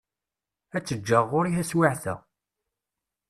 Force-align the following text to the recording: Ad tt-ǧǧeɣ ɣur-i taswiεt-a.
Ad 0.75 0.83
tt-ǧǧeɣ 0.83 1.23
ɣur-i 1.31 1.51
taswiεt-a. 1.57 2.15